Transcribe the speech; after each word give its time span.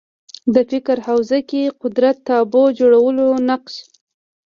د 0.53 0.55
فکر 0.69 0.97
حوزه 1.07 1.39
کې 1.49 1.63
قدرت 1.81 2.17
تابو 2.27 2.63
جوړولو 2.79 3.27
نقش 3.49 3.75